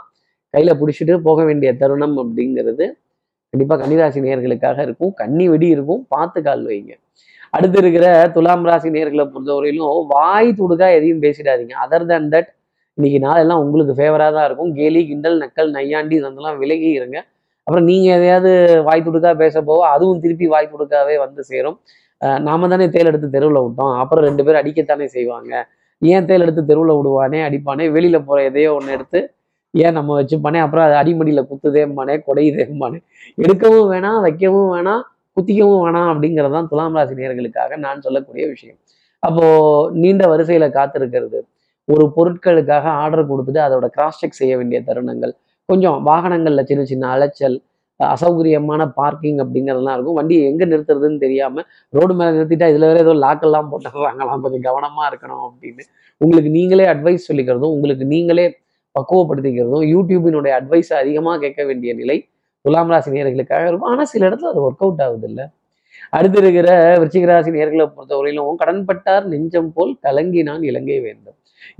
கையில 0.53 0.71
பிடிச்சிட்டு 0.79 1.17
போக 1.17 1.43
வேண்டிய 1.43 1.77
தருணம் 1.77 2.17
அப்படிங்கிறது 2.17 2.85
கண்டிப்பா 3.53 3.75
கன்னிராசி 3.77 4.19
நேர்களுக்காக 4.25 4.81
இருக்கும். 4.81 5.13
கன்னி 5.13 5.49
வெடி 5.49 5.67
இருக்கும். 5.67 6.05
பார்த்து 6.07 6.41
கால் 6.41 6.65
வைங்க. 6.65 6.91
அடுத்து 7.49 7.77
இருக்கிற 7.77 8.31
துலாம் 8.33 8.65
ராசி 8.65 8.89
நேர்களை 8.89 9.31
பொறுத்தவரையிலும் 9.33 10.05
வாய் 10.07 10.49
துடுக்கா 10.57 10.87
எதையும் 10.97 11.21
பேசிடாதீங்க. 11.21 11.73
அதர் 11.85 12.05
தன் 12.05 12.29
தட் 12.29 12.49
இன்னைக்கு 12.97 13.19
நாளெல்லாம் 13.25 13.61
உங்களுக்கு 13.63 13.93
ஃபேவராக 13.99 14.31
தான் 14.37 14.47
இருக்கும். 14.49 14.71
கேலி 14.79 15.01
கிண்டல் 15.09 15.37
நக்கல் 15.43 15.69
நையாண்டி 15.77 16.15
இதெல்லாம் 16.21 16.57
விலகி 16.63 16.89
இருங்க. 16.99 17.17
அப்புறம் 17.67 17.85
நீங்க 17.89 18.07
எதையாவது 18.17 18.51
வாய் 18.87 19.05
துடுக்கா 19.05 19.31
பேச 19.43 19.55
போக 19.69 19.81
அதுவும் 19.95 20.21
திருப்பி 20.23 20.47
வாய் 20.53 20.71
துடுக்காவே 20.73 21.15
வந்து 21.25 21.41
சேரும். 21.51 21.77
நாம 22.47 22.67
தானே 22.73 22.85
தேல் 22.95 23.09
எடுத்து 23.11 23.29
தெருவில் 23.35 23.61
விட்டோம். 23.65 23.93
அப்புறம் 24.01 24.25
ரெண்டு 24.27 24.43
பேரும் 24.45 24.61
அடிக்கத்தானே 24.61 25.07
செய்வாங்க. 25.15 25.51
ஏன் 26.01 26.27
தேல் 26.29 26.43
எடுத்து 26.45 26.61
தெருவில் 26.69 26.93
விடுவானே 26.99 27.39
அடிப்பானே 27.47 27.85
வெளியில் 27.95 28.25
போகிற 28.27 28.43
எதையோ 28.49 28.71
ஒன்று 28.77 28.95
எடுத்து 28.97 29.19
ஏன் 29.73 29.95
நம்ம 29.97 30.15
வச்சுப்பானே 30.19 30.59
அப்புறம் 30.65 30.85
அது 30.87 30.95
அடிமடியில் 31.01 31.47
குத்துதேம்பானே 31.51 32.15
கொடையுதேம்பானே. 32.27 32.99
எடுக்கவும் 33.43 33.87
வேணாம் 33.93 34.19
வைக்கவும் 34.25 34.69
வேணாம் 34.75 35.03
குத்திக்கவும் 35.37 35.83
வேணாம் 35.85 36.09
அப்படிங்கிறதான் 36.11 36.67
துலாம் 36.71 36.97
ராசி 36.97 37.15
நேர்களுக்காக 37.21 37.77
நான் 37.85 38.03
சொல்லக்கூடிய 38.05 38.43
விஷயம். 38.53 38.77
அப்போது 39.23 39.99
நீண்ட 40.03 40.23
வரிசையில் 40.33 40.75
காத்திருக்கிறது. 40.77 41.39
ஒரு 41.87 42.05
பொருட்களுக்காக 42.15 42.85
ஆர்டர் 43.03 43.29
கொடுத்துட்டு 43.31 43.61
அதோட 43.67 43.85
கிராஸ் 43.95 44.19
செக் 44.21 44.39
செய்ய 44.39 44.53
வேண்டிய 44.59 44.79
தருணங்கள். 44.89 45.33
கொஞ்சம் 45.69 45.97
வாகனங்கள்ல 46.09 46.63
சின்ன 46.69 46.83
சின்ன 46.91 47.05
அலைச்சல் 47.15 47.57
அசௌகரியமான 47.99 48.81
பார்க்கிங் 48.99 49.39
அப்படிங்கிறதெல்லாம் 49.43 49.95
இருக்கும். 49.97 50.17
வண்டியை 50.19 50.43
எங்க 50.51 50.63
நிறுத்துறதுன்னு 50.71 51.19
தெரியாம 51.25 51.63
ரோடு 51.93 52.13
மேல 52.19 52.29
நிறுத்திட்டா 52.37 52.67
இதில் 52.71 52.87
வேற 52.89 52.99
ஏதோ 53.05 53.13
லாக்கெல்லாம் 53.25 53.69
போட்டுடுறாங்களாம் 53.71 54.43
கொஞ்சம் 54.45 54.65
கவனமா 54.69 55.03
இருக்கணும் 55.11 55.43
அப்படின்னு. 55.47 55.83
உங்களுக்கு 56.21 56.51
நீங்களே 56.57 56.85
அட்வைஸ் 56.93 57.27
சொல்லிக்கிறதும் 57.29 57.73
உங்களுக்கு 57.75 58.05
நீங்களே 58.13 58.45
பக்குவப்படுத்திக்கிறதும் 58.95 59.85
யூடியூபினுடைய 59.93 60.53
அட்வைஸை 60.59 60.95
அதிகமாக 61.03 61.37
கேட்க 61.43 61.61
வேண்டிய 61.69 61.93
நிலை 62.01 62.17
துலாம் 62.65 62.91
ராசி 62.93 63.15
நேர்களுக்காக 63.17 63.63
இருக்கும். 63.69 63.89
ஆனால் 63.91 64.09
சில 64.13 64.23
இடத்துல 64.29 64.51
அது 64.53 64.61
ஒர்க் 64.67 64.83
அவுட் 64.85 65.03
ஆகுது 65.05 65.27
இல்லை 65.31 65.45
அடுத்து 66.17 66.37
இருக்கிற 66.43 66.69
விருச்சிக 67.01 67.25
நேர்களை 67.55 67.85
பொறுத்தவரையிலும் 67.95 68.59
கடன்பட்டார் 68.63 69.25
நெஞ்சம் 69.33 69.71
போல் 69.75 69.93
கலங்கினான் 70.05 70.63
இலங்கை 70.69 70.99
வேண்டும் 71.07 71.37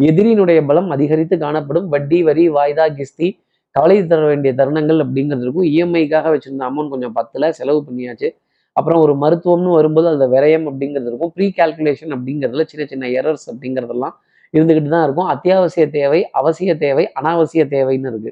எதிரியினுடைய 0.09 0.59
பலம் 0.69 0.89
அதிகரித்து 0.95 1.37
காணப்படும் 1.45 1.87
வட்டி 1.95 2.19
வரி 2.29 2.45
வாய்தா 2.57 2.85
கிஸ்தி 2.99 3.27
கவலை 3.75 3.95
தர 4.09 4.21
வேண்டிய 4.31 4.51
தருணங்கள் 4.59 4.99
அப்படிங்கிறது 5.03 5.43
இருக்கும். 5.45 5.67
இஎம்ஐக்காக 5.73 6.25
வச்சிருந்த 6.33 6.63
அமௌண்ட் 6.69 6.91
கொஞ்சம் 6.93 7.15
பத்தில் 7.17 7.47
செலவு 7.59 7.79
பண்ணியாச்சு. 7.87 8.27
அப்புறம் 8.75 8.99
ஒரு 9.05 9.13
மருத்துவம்னு 9.23 9.71
வரும்போது 9.77 10.07
அந்த 10.11 10.25
விரயம் 10.33 10.65
அப்படிங்கிறது 10.69 11.09
இருக்கும். 11.11 11.31
ப்ரீ 11.35 11.47
கால்குலேஷன் 11.59 12.13
அப்படிங்கிறதுல 12.15 12.63
சின்ன 12.71 12.83
சின்ன 12.91 13.09
எரர்ஸ் 13.19 13.45
அப்படிங்கிறதெல்லாம் 13.51 14.15
இருந்துக்கிட்டு 14.53 14.91
தான் 14.95 15.05
இருக்கும். 15.07 15.29
அத்தியாவசிய 15.33 15.85
தேவை 15.97 16.19
அவசிய 16.39 16.71
தேவை 16.85 17.05
அனாவசிய 17.19 17.63
தேவைன்னு 17.75 18.09
இருக்கு. 18.11 18.31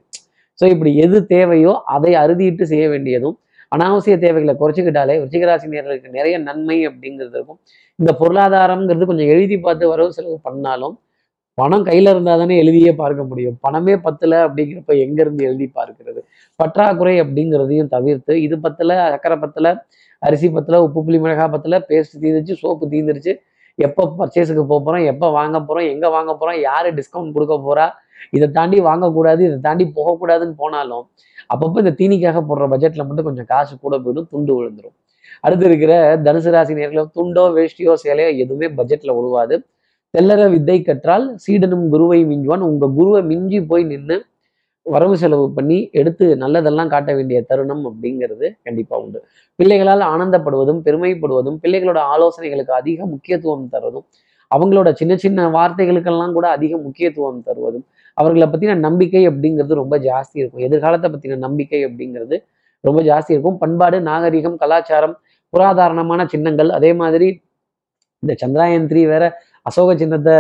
ஸோ 0.60 0.65
இப்படி 0.74 0.91
எது 1.05 1.17
தேவையோ 1.36 1.74
அதை 1.96 2.12
அறுதிட்டு 2.24 2.65
செய்ய 2.72 2.86
வேண்டியதும் 2.93 3.38
அனாவசிய 3.75 4.15
தேவைகளை 4.24 4.53
குறைச்சிக்கிட்டாலே 4.62 5.15
விருச்சிகராசி 5.22 5.67
நேர்களுக்கு 5.74 6.10
நிறைய 6.17 6.36
நன்மை 6.48 6.77
அப்படிங்கிறது 6.89 7.36
இருக்கும். 7.38 7.60
இந்த 8.00 8.12
பொருளாதாரம்ங்கிறது 8.22 9.05
கொஞ்சம் 9.12 9.31
எழுதி 9.34 9.58
பார்த்து 9.65 9.91
வரவு 9.93 10.12
செலவு 10.17 10.38
பண்ணாலும் 10.48 10.96
பணம் 11.58 11.86
கையில 11.88 12.12
இருந்தா 12.13 12.34
தானே 12.41 12.55
எழுதியே 12.63 12.91
பார்க்க 13.01 13.22
முடியும். 13.29 13.55
பணமே 13.65 13.93
பத்தல 14.05 14.38
அப்படிங்கிறப்ப 14.46 14.91
எங்க 15.05 15.20
இருந்து 15.24 15.43
எழுதி 15.50 15.67
பார்க்கிறது? 15.77 16.20
பற்றாக்குறை 16.60 17.15
அப்படிங்கிறதையும் 17.24 17.89
தவிர்த்து 17.96 18.34
இது 18.46 18.55
பத்தல 18.65 18.98
சக்கரை 19.13 19.38
பத்தல 19.43 19.67
அரிசி 20.22 20.48
பத்தல 20.58 20.79
உப்பு 20.86 21.00
புளி 21.08 21.17
மிளகாய் 21.24 21.53
பத்தல 21.55 21.77
பேஸ்ட் 21.89 22.15
தீந்துருச்சு 22.24 22.55
சோப்பு 22.63 22.86
தீந்துருச்சு. 22.93 23.34
எப்போ 23.79 24.03
பர்ச்சேஸுக்கு 24.20 24.63
போக 24.72 24.79
போறோம் 24.86 25.05
எப்போ 25.12 25.27
வாங்க 25.39 25.58
போறோம் 25.67 25.88
எங்க 25.93 26.08
வாங்க 26.15 26.31
போறோம் 26.39 26.58
யாரு 26.70 26.89
டிஸ்கவுண்ட் 26.98 27.36
கொடுக்க 27.36 27.55
போறா? 27.67 27.86
இதை 28.38 28.48
தாண்டி 28.58 28.77
வாங்கக்கூடாது 28.88 29.41
இதை 29.50 29.58
தாண்டி 29.67 29.86
போகக்கூடாதுன்னு 29.98 30.55
போனாலும் 30.63 31.05
அப்பப்போ 31.53 31.77
இந்த 31.84 31.93
தீனிக்காக 32.01 32.41
போடுற 32.50 32.65
பட்ஜெட்ல 32.74 33.03
மட்டும் 33.08 33.27
கொஞ்சம் 33.29 33.48
காசு 33.53 33.74
கூட 33.86 33.96
போயிடும் 34.03 34.27
துண்டு 34.34 34.51
விழுந்துரும். 34.58 34.96
அடுத்து 35.46 35.65
இருக்கிற 35.70 35.93
தனுசு 36.25 36.50
ராசி 36.55 36.74
நேர்களை 36.79 37.03
துண்டோ 37.17 37.43
வேஷ்டியோ 37.58 37.93
சேலையோ 38.03 38.29
எதுவுமே 38.43 38.67
பட்ஜெட்ல 38.79 39.12
விழுவாது 39.17 39.55
தெல்லற 40.13 40.41
வித்தை 40.53 40.77
கற்றால் 40.81 41.25
சீடனும் 41.43 41.85
குருவை 41.93 42.19
மிஞ்சுவான். 42.31 42.63
உங்க 42.69 42.85
குருவை 42.97 43.21
மிஞ்சி 43.31 43.59
போய் 43.69 43.83
நின்று 43.91 44.15
வரவு 44.85 45.15
செலவு 45.21 45.45
பண்ணி 45.57 45.77
எடுத்து 45.99 46.25
நல்லதெல்லாம் 46.43 46.89
காட்ட 46.93 47.11
வேண்டிய 47.17 47.39
தருணம் 47.49 47.83
அப்படிங்கிறது 47.89 48.47
கண்டிப்பா 48.67 48.95
உண்டு. 49.03 49.19
பிள்ளைகளால் 49.59 50.03
ஆனந்தப்படுவதும் 50.13 50.79
பெருமைப்படுவதும் 50.85 51.57
பிள்ளைகளோட 51.63 51.99
ஆலோசனைகளுக்கு 52.13 52.73
அதிக 52.81 53.05
முக்கியத்துவம் 53.05 53.67
தருவதும் 53.73 54.05
அவங்களோட 54.51 54.89
சின்ன 54.91 55.13
சின்ன 55.15 55.45
வார்த்தைகளுக்கெல்லாம் 55.49 56.33
கூட 56.37 56.45
அதிக 56.55 56.73
முக்கியத்துவம் 56.77 57.43
தருவதும் 57.47 57.85
அவர்களை 58.17 58.47
பத்தின 58.53 58.75
நம்பிக்கை 58.77 59.21
அப்படிங்கிறது 59.29 59.73
ரொம்ப 59.81 59.95
ஜாஸ்தி 60.07 60.37
இருக்கும். 60.41 60.63
எதிர்காலத்தை 60.67 61.09
பத்தின 61.13 61.37
நம்பிக்கை 61.45 61.81
அப்படிங்கிறது 61.85 62.37
ரொம்ப 62.83 62.99
ஜாஸ்தி 63.01 63.31
இருக்கும். 63.35 63.57
பண்பாடு 63.57 63.97
நாகரிகம் 64.09 64.57
கலாச்சாரம் 64.57 65.15
புராதாரணமான 65.53 66.21
சின்னங்கள் 66.33 66.69
அதே 66.79 66.91
மாதிரி 66.93 67.29
இந்த 68.23 68.33
சந்திராயன் 68.41 68.89
த்ரீ 68.89 69.01
வேற 69.13 69.23
அசோக 69.65 69.95
சின்னத்தை 70.01 70.35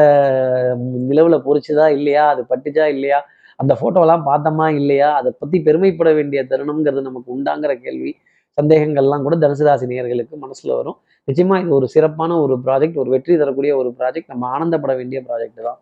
நிலவில் 1.09 1.43
பொறிச்சுதா 1.47 1.85
இல்லையா? 1.97 2.23
அது 2.33 2.41
பட்டுச்சா 2.51 2.85
இல்லையா? 2.95 3.19
அந்த 3.61 3.73
ஃபோட்டோலாம் 3.79 4.23
பார்த்தோமா 4.29 4.67
இல்லையா? 4.81 5.09
அதை 5.19 5.29
பற்றி 5.41 5.57
பெருமைப்பட 5.67 6.09
வேண்டிய 6.19 6.41
தருணம்ங்கிறது 6.51 7.01
நமக்கு 7.09 7.29
உண்டாங்கிற 7.35 7.73
கேள்வி. 7.85 8.11
சந்தேகங்கள்லாம் 8.57 9.25
கூட 9.25 9.35
தனுசுராசி 9.43 9.85
நேர்களுக்கு 9.91 10.37
நேயர்களுக்கு 10.37 10.77
வரும். 10.79 10.97
நிச்சயமாக 11.27 11.61
இது 11.63 11.73
ஒரு 11.77 11.87
சிறப்பான 11.93 12.37
ஒரு 12.45 12.55
ப்ராஜெக்ட் 12.65 12.97
ஒரு 13.01 13.09
வெற்றி 13.13 13.33
தரக்கூடிய 13.41 13.71
ஒரு 13.81 13.89
ப்ராஜெக்ட் 13.99 14.31
நம்ம 14.33 14.47
ஆனந்தப்பட 14.55 14.93
வேண்டிய 14.99 15.19
ப்ராஜெக்ட் 15.27 15.61
தான். 15.67 15.79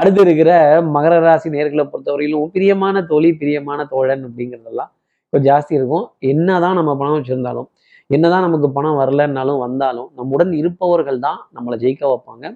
அடுத்து 0.00 0.20
இருக்கிற 0.26 0.50
மகர 0.96 1.14
ராசி 1.26 1.48
நேர்களை 1.56 1.84
பொறுத்தவரையிலும் 1.92 2.48
பிரியமான 2.56 3.02
தோழி 3.10 3.30
பிரியமான 3.42 3.86
தோழன் 3.92 4.24
அப்படிங்கிறதெல்லாம் 4.28 4.90
கொஞ்சம் 5.32 5.48
ஜாஸ்தி 5.50 5.74
இருக்கும். 5.78 6.06
என்னதான் 6.32 6.78
நம்ம 6.80 6.94
பணம் 7.02 7.16
வச்சுருந்தாலும் 7.18 7.68
என்னதான் 8.10 8.44
நமக்கு 8.46 8.68
பணம் 8.76 8.98
வரலன்னாலும் 9.02 9.60
வந்தாலும் 9.66 10.08
நம்முடன் 10.18 10.52
இருப்பவர்கள் 10.60 11.18
தான் 11.26 11.40
நம்மளை 11.56 11.76
ஜெயிக்க 11.84 12.04
வைப்பாங்க. 12.12 12.46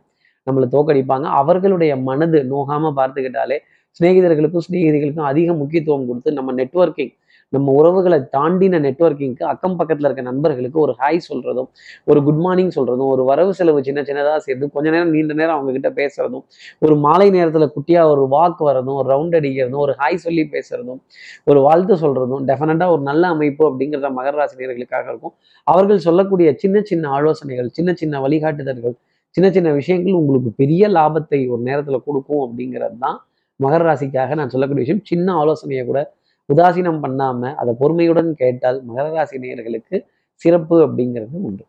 நம்மளை 0.47 0.67
தோக்கடிப்பாங்க 0.73 1.27
அவர்களுடைய 1.41 1.93
மனது 1.97 2.39
நோகாம 2.45 2.93
பார்த்துக்கிட்டாலே 2.97 3.59
சிநேகிதர்களுக்கும் 4.01 4.65
சிநேகிதிகளுக்கும் 4.67 5.29
அதிக 5.31 5.55
முக்கியத்துவம் 5.55 6.07
கொடுத்து 6.07 6.33
நம்ம 6.33 6.53
நெட்வொர்க்கிங் 6.53 7.13
நம்ம 7.53 7.73
உறவுகளை 7.73 8.19
தாண்டின 8.37 8.79
நெட்வொர்க்கிங்க்கு 8.81 9.45
அக்கம் 9.45 9.77
பக்கத்தில் 9.77 10.07
இருக்க 10.07 10.23
நண்பர்களுக்கு 10.23 10.79
ஒரு 10.81 10.93
ஹாய் 10.99 11.19
சொல்றதும் 11.29 11.69
ஒரு 12.05 12.21
குட் 12.23 12.41
மார்னிங் 12.41 12.73
சொல்றதும் 12.77 13.11
ஒரு 13.11 13.23
வரவு 13.25 13.53
செலவு 13.55 13.81
சின்ன 13.83 14.01
சின்னதாக 14.01 14.37
சேர்ந்து 14.37 14.71
கொஞ்ச 14.71 14.87
நேரம் 14.91 15.11
நீண்ட 15.11 15.35
நேரம் 15.35 15.57
அவங்கக்கிட்ட 15.57 15.91
பேசுகிறதும் 15.93 16.45
பேசுறதும் 16.45 16.45
ஒரு 16.79 16.95
மாலை 16.97 17.31
நேரத்தில் 17.31 17.73
குட்டியா 17.75 18.03
ஒரு 18.11 18.23
வாக் 18.31 18.63
வரதும் 18.69 18.95
ஒரு 18.95 19.09
ரவுண்ட் 19.15 19.37
அடிக்கிறதும் 19.41 19.83
ஒரு 19.87 19.95
ஹாய் 19.99 20.17
சொல்லி 20.17 20.45
பேசுறதும் 20.53 21.01
ஒரு 21.45 21.61
வாழ்த்து 21.61 21.97
சொல்றதும் 21.97 22.45
டெஃபினட்டாக 22.51 22.95
ஒரு 22.97 23.03
நல்ல 23.03 23.27
அமைப்பு 23.29 23.65
அப்படிங்கிறத 23.71 24.11
மகர 24.19 24.35
ராசி 24.37 24.65
இருக்கும். 24.65 25.35
அவர்கள் 25.67 26.05
சொல்லக்கூடிய 26.09 26.49
சின்ன 26.57 26.83
சின்ன 26.83 27.09
ஆலோசனைகள் 27.11 27.71
சின்ன 27.71 27.91
சின்ன 27.95 28.21
வழிகாட்டுதல்கள் 28.21 28.97
சின்ன 29.37 29.47
சின்ன 29.57 29.69
விஷயங்கள் 29.81 30.19
உங்களுக்கு 30.21 30.51
பெரிய 30.63 30.89
லாபத்தை 30.97 31.41
ஒரு 31.53 31.63
நேரத்தில் 31.69 32.05
கொடுக்கும் 32.07 32.43
அப்படிங்கிறது 32.47 32.97
தான் 33.05 33.19
மகர 33.61 33.83
ராசிக்காக 33.89 34.35
நான் 34.41 34.53
சொல்லக்கூடிய 34.55 34.85
விஷயம். 34.85 35.05
சின்ன 35.11 35.29
ஆலோசனையை 35.43 35.83
கூட 35.91 36.01
உதாசீனம் 36.49 37.03
பண்ணாம 37.05 37.51
அதை 37.61 37.73
பொறுமையுடன் 37.83 38.31
கேட்டால் 38.41 38.79
மகர 38.89 39.07
ராசி 39.17 39.37
நேயர்களுக்கு 39.45 39.97
சிறப்பு 40.43 40.77
அப்படிங்கிறது 40.87 41.37
உண்டு. 41.49 41.65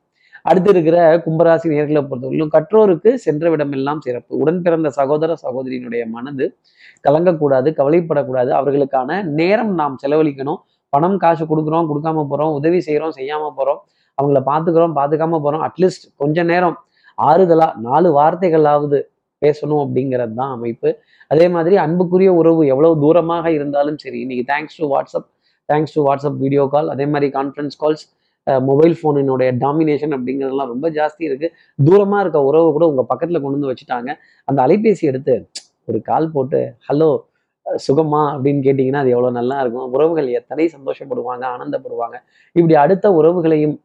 அடுத்து 0.45 0.69
இருக்கிற 0.73 0.97
கும்பராசி 1.25 1.67
நேர்களை 1.73 2.01
பொறுத்தவரையிலும் 2.07 2.53
கற்றோருக்கு 2.55 3.09
சென்ற 3.25 3.43
விடமெல்லாம் 3.53 4.01
சிறப்பு. 4.05 4.31
உடன் 4.41 4.61
பிறந்த 4.65 4.87
சகோதர 4.99 5.35
சகோதரியினுடைய 5.43 6.03
மனது 6.15 6.45
கலங்கக்கூடாது 7.05 7.69
கவலைப்படக்கூடாது. 7.79 8.51
அவர்களுக்கான 8.59 9.19
நேரம் 9.39 9.73
நாம் 9.81 9.95
செலவழிக்கணும். 10.03 10.59
பணம் 10.93 11.19
காசு 11.23 11.43
கொடுக்குறோம் 11.51 11.87
கொடுக்காம 11.91 12.25
போறோம் 12.31 12.55
உதவி 12.59 12.79
செய்கிறோம் 12.87 13.13
செய்யாம 13.19 13.51
போறோம். 13.59 13.79
அவங்கள 14.17 14.39
பார்த்துக்கிறோம் 14.49 14.95
பார்த்துக்காம 14.99 15.39
போறோம். 15.45 15.63
அட்லீஸ்ட் 15.67 16.05
கொஞ்ச 16.21 16.43
நேரம் 16.51 16.75
ஆறுதலா 17.29 17.67
நாலு 17.87 18.09
வார்த்தைகளாவது 18.19 18.99
பேசணும் 19.41 19.81
அப்படிங்கிறது 19.83 20.33
தான் 20.41 20.51
அமைப்பு. 20.57 20.89
அதே 21.31 21.45
மாதிரி 21.55 21.75
அன்புக்குரிய 21.85 22.29
உறவு 22.41 22.61
எவ்வளவு 22.73 22.95
தூரமாக 23.03 23.45
இருந்தாலும் 23.57 23.97
சரி 24.03 24.19
இன்னைக்கு 24.25 24.45
thanks 24.51 24.77
to 24.81 24.87
WhatsApp 24.93 25.27
thanks 25.69 25.95
to 25.95 26.01
WhatsApp 26.07 26.39
video 26.43 26.63
call 26.73 26.91
அதே 26.93 27.05
மாதிரி 27.13 27.27
கான்ஃபரன்ஸ் 27.37 27.77
கால்ஸ் 27.83 28.05
மொபைல் 28.69 28.95
ஃபோனினுடைய 28.99 29.49
டாமினேஷன் 29.63 30.13
அப்படிங்கிறதுலாம் 30.15 30.71
ரொம்ப 30.73 30.87
ஜாஸ்தி 30.97 31.23
இருக்கு. 31.27 31.47
தூரமா 31.87 32.17
இருக்க 32.23 32.39
உறவு 32.49 32.69
கூட 32.77 32.85
உங்க 32.91 33.03
பக்கத்துல 33.11 33.39
கொண்டு 33.43 33.57
வந்து 33.57 33.71
வச்சுட்டாங்க. 33.71 34.09
அந்த 34.47 34.59
அலைபேசி 34.65 35.03
எடுத்து 35.11 35.35
ஒரு 35.89 35.99
கால் 36.09 36.27
போட்டு 36.33 36.59
ஹலோ 36.87 37.11
சுகமா 37.85 38.21
அப்படின்னு 38.33 38.61
கேட்டிங்கன்னா 38.65 39.01
அது 39.03 39.13
எவ்வளோ 39.15 39.29
நல்லா 39.39 39.57
இருக்கும். 39.63 39.87
உறவுகள் 39.95 40.27
எத்தனை 40.39 40.65
சந்தோஷப்படுவாங்க 40.75 41.43
ஆனந்தப்படுவாங்க. 41.53 42.17
இப்படி 42.55 42.75
அடுத்த 42.83 43.05
உறவுகளையும் 43.19 43.75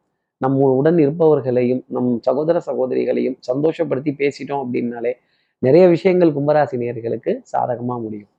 நம்ம 0.43 0.67
உடன் 0.79 0.95
இருப்பவர்களையும் 0.95 1.81
நம் 1.87 2.19
சகோதர 2.21 2.57
சகோதரிகளையும் 2.65 3.35
சந்தோஷப்படுத்தி 3.47 4.11
பேசிட்டோம் 4.21 4.61
அப்படின்னாலே 4.65 5.11
நிறைய 5.59 5.87
விஷயங்கள் 5.87 6.29
கும்பராசி 6.29 6.75
நேர்களுக்கு 6.83 7.31
சாதகமா 7.51 7.95
முடியும். 8.03 8.29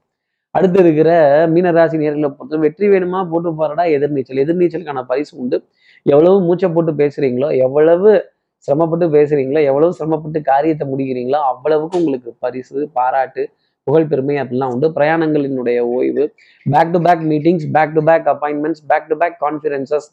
அடுத்து 0.50 0.78
இருக்கிற 0.80 1.10
மீனராசி 1.48 1.96
நேர்களை 2.02 2.28
பொறுத்த 2.28 2.56
வெற்றி 2.56 2.88
வேணுமா? 2.88 3.28
போட்டு 3.30 3.54
பாருடா 3.54 3.84
எதிர்நீச்சல். 3.84 4.40
எதிர்நீச்சலுக்கான 4.44 5.02
பரிசு 5.02 5.38
உண்டு. 5.38 5.64
எவ்வளவு 6.02 6.40
மூச்சை 6.40 6.68
போட்டு 6.68 6.92
பேசுறீங்களோ 6.92 7.48
எவ்வளவு 7.56 8.10
சிரமப்பட்டு 8.56 9.06
பேசுறீங்களோ 9.16 9.60
எவ்வளவு 9.64 9.92
சிரமப்பட்டு 9.92 10.42
காரியத்தை 10.42 10.88
முடிக்கிறீங்களோ 10.88 11.40
அவ்வளவுக்கு 11.50 11.98
உங்களுக்கு 11.98 12.34
பரிசு 12.38 12.88
பாராட்டு 12.92 13.48
புகழ் 13.82 14.06
பெருமை 14.06 14.36
அப்படிலாம் 14.36 14.72
உண்டு. 14.72 14.88
பிரயாணங்களினுடைய 14.88 15.78
ஓய்வு 15.80 16.24
back 16.70 16.92
to 16.92 17.00
back 17.02 17.22
meetings 17.32 17.68
back 17.72 17.94
to 17.94 18.02
back 18.02 18.26
appointments 18.34 18.82
back 18.86 19.08
to 19.08 19.16
back 19.16 19.38
conferences 19.40 20.08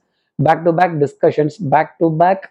back 0.46 0.64
to 0.66 0.72
back 0.80 0.96
discussions 1.04 1.56
back 1.74 1.94
to 2.02 2.08
back 2.22 2.46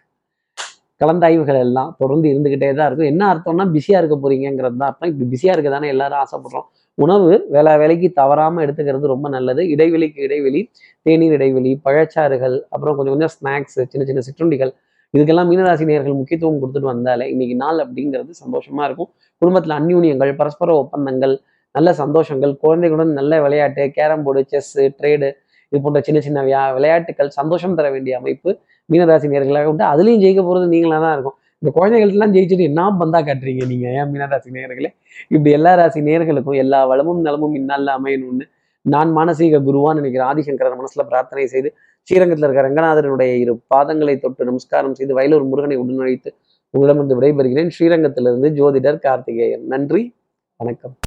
கலந்தாய்வுகள் 1.01 1.59
எல்லாம் 1.67 1.91
தொடர்ந்து 2.01 2.27
இருந்துக்கிட்டே 2.33 2.69
தான் 2.79 2.89
இருக்கும். 2.89 3.11
என்ன 3.13 3.23
அர்த்தம்னா 3.33 3.65
பிஸியாக 3.75 4.01
இருக்க 4.03 4.17
போறீங்கிறது 4.23 4.77
தான் 4.81 4.91
அர்த்தம். 4.91 5.11
இப்படி 5.13 5.27
பிஸியாக 5.33 5.55
இருக்க 5.57 5.71
தானே 5.75 5.89
எல்லாரும் 5.95 6.21
ஆசைப்படுறோம். 6.23 6.67
உணவு 6.99 7.31
வேலை 7.55 7.73
வேலைக்கு 7.83 8.09
தவறாமல் 8.21 8.63
எடுத்துக்கிறது 8.65 9.13
ரொம்ப 9.15 9.27
நல்லது. 9.37 9.63
இடைவெளிக்கு 9.75 10.21
இடைவெளி 10.27 10.61
தேநீர் 11.07 11.35
இடைவெளி 11.39 11.73
பழச்சாறுகள் 11.87 12.57
அப்புறம் 12.75 12.97
கொஞ்சம் 12.99 13.15
கொஞ்சம் 13.17 13.33
ஸ்நாக்ஸ் 13.37 13.79
சின்ன 13.93 14.05
சின்ன 14.11 14.23
சிற்றுண்டிகள். 14.29 14.73
இதுக்கெல்லாம் 15.15 15.49
மீனராசி 15.51 15.85
நேயர்கள் 15.91 16.19
முக்கியத்துவம் 16.21 16.61
கொடுத்துட்டு 16.63 16.91
வந்தாலே 16.95 17.27
இன்னைக்கு 17.35 17.57
நாள் 17.65 17.79
அப்படிங்கிறது 17.85 18.33
சந்தோஷமா 18.45 18.85
இருக்கும். 18.89 19.11
குடும்பத்தில் 19.43 19.77
அந்யூன்யங்கள் 19.81 20.33
பரஸ்பர 20.41 20.71
ஒப்பந்தங்கள் 20.83 21.35
நல்ல 21.75 21.91
சந்தோஷங்கள் 22.03 22.53
குழந்தைகளுடன் 22.63 23.13
நல்ல 23.21 23.41
விளையாட்டு 23.45 23.83
கேரம் 23.97 24.25
போர்டு 24.27 24.43
செஸ் 24.53 24.77
ட்ரேடு 24.99 25.29
இது 25.73 25.81
போன்ற 25.85 26.01
சின்ன 26.01 26.19
சின்ன 26.27 26.43
வியா 26.43 26.63
விளையாட்டுகள் 26.77 27.31
சந்தோஷம் 27.39 27.77
தர 27.79 27.91
வேண்டிய 27.91 28.15
அமைப்பு 28.21 28.51
மீனராசி 28.93 29.29
நேர்களாக 29.33 29.71
உண்டு. 29.73 29.85
அதுலேயும் 29.93 30.23
ஜெயிக்க 30.25 30.43
போகிறது 30.49 30.67
நீங்களாக 30.75 31.01
தான் 31.07 31.15
இருக்கும். 31.17 31.37
இந்த 31.63 31.71
குழந்தைகள்லாம் 31.79 32.35
ஜெயிச்சுட்டு 32.37 32.69
என்ன 32.71 32.91
பந்தா 33.01 33.21
காட்டுறீங்க 33.29 33.65
நீங்கள் 33.73 33.95
ஏன் 34.01 34.11
மீனராசி 34.13 34.51
நேர்களே 34.57 34.91
இப்படி 35.35 35.51
எல்லா 35.59 35.73
ராசி 35.81 36.01
நேர்களுக்கும் 36.09 36.59
எல்லா 36.65 36.81
வளமும் 36.91 37.23
நலமும் 37.27 37.55
இன்னால 37.61 37.95
அமையணும்னு 37.99 38.47
நான் 38.85 39.11
மானசீக 39.17 39.61
குருவான்னு 39.69 40.01
நினைக்கிற 40.01 40.25
ஆதிசங்கரன் 40.31 40.81
மனசுல 40.81 41.05
பிரார்த்தனை 41.11 41.47
செய்து 41.55 41.71
ஸ்ரீரங்கத்தில் 42.09 42.47
இருக்கிற 42.47 42.67
ரங்கநாதனுடைய 42.69 43.33
இரு 43.43 43.55
பாதங்களை 43.75 44.15
தொட்டு 44.19 44.49
நமஸ்காரம் 44.51 44.95
செய்து 44.95 45.17
வயலூர் 45.19 45.49
முருகனை 45.53 45.79
உடனழைத்து 45.83 46.31
உங்களிடமிருந்து 46.75 47.19
விடைபெறுகிறேன். 47.19 47.73
ஸ்ரீரங்கத்திலிருந்து 47.79 48.51
ஜோதிடர் 48.61 49.05
கார்த்திகேயன். 49.09 49.67
நன்றி 49.75 50.15
வணக்கம். 50.61 50.97